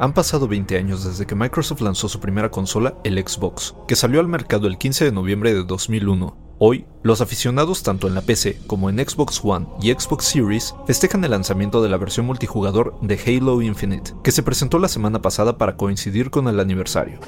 [0.00, 4.20] Han pasado 20 años desde que Microsoft lanzó su primera consola, el Xbox, que salió
[4.20, 6.56] al mercado el 15 de noviembre de 2001.
[6.58, 11.22] Hoy, los aficionados tanto en la PC como en Xbox One y Xbox Series festejan
[11.24, 15.58] el lanzamiento de la versión multijugador de Halo Infinite, que se presentó la semana pasada
[15.58, 17.20] para coincidir con el aniversario.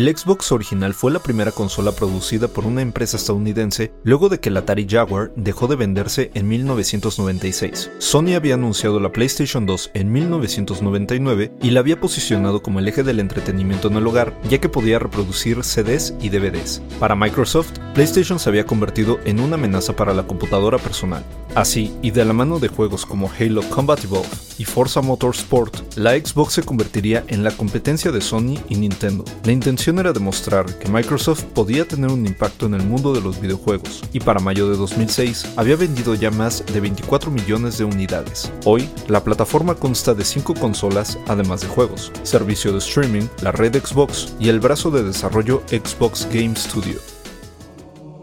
[0.00, 4.48] El Xbox original fue la primera consola producida por una empresa estadounidense luego de que
[4.48, 7.90] el Atari Jaguar dejó de venderse en 1996.
[7.98, 13.02] Sony había anunciado la PlayStation 2 en 1999 y la había posicionado como el eje
[13.02, 16.80] del entretenimiento en el hogar, ya que podía reproducir CDs y DVDs.
[16.98, 21.26] Para Microsoft, PlayStation se había convertido en una amenaza para la computadora personal.
[21.54, 26.12] Así, y de la mano de juegos como Halo Combat Evolved y Forza Motorsport, la
[26.12, 29.24] Xbox se convertiría en la competencia de Sony y Nintendo.
[29.44, 33.40] La intención era demostrar que Microsoft podía tener un impacto en el mundo de los
[33.40, 38.52] videojuegos, y para mayo de 2006 había vendido ya más de 24 millones de unidades.
[38.64, 43.76] Hoy, la plataforma consta de 5 consolas, además de juegos, servicio de streaming, la red
[43.76, 47.09] Xbox y el brazo de desarrollo Xbox Game Studio.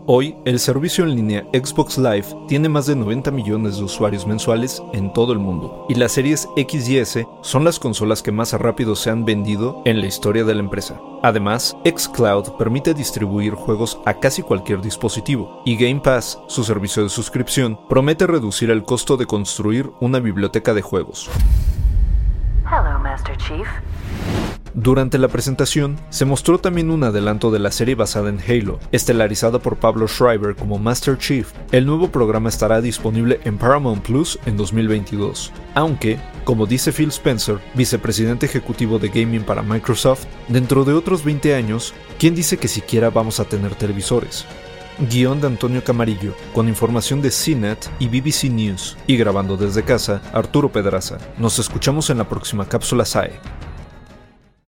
[0.10, 4.82] Hoy, el servicio en línea Xbox Live tiene más de 90 millones de usuarios mensuales
[4.94, 8.54] en todo el mundo, y las series X y S son las consolas que más
[8.54, 10.98] rápido se han vendido en la historia de la empresa.
[11.24, 17.10] Además, xCloud permite distribuir juegos a casi cualquier dispositivo, y Game Pass, su servicio de
[17.10, 21.30] suscripción, promete reducir el costo de construir una biblioteca de juegos.
[22.66, 23.68] Hello, Master Chief.
[24.80, 29.58] Durante la presentación, se mostró también un adelanto de la serie basada en Halo, estelarizada
[29.58, 31.52] por Pablo Schreiber como Master Chief.
[31.72, 37.58] El nuevo programa estará disponible en Paramount Plus en 2022, aunque, como dice Phil Spencer,
[37.74, 43.10] vicepresidente ejecutivo de gaming para Microsoft, dentro de otros 20 años, ¿quién dice que siquiera
[43.10, 44.46] vamos a tener televisores?
[45.10, 50.22] Guión de Antonio Camarillo, con información de CNET y BBC News, y grabando desde casa,
[50.34, 51.18] Arturo Pedraza.
[51.40, 53.67] Nos escuchamos en la próxima cápsula SAE.